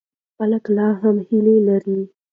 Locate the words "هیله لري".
1.27-1.99